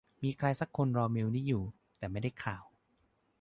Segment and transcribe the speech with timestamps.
[0.23, 1.63] มีใครสักคนรอเมลนี้อยู่
[1.97, 2.63] แต่ไม่ได้ข่าว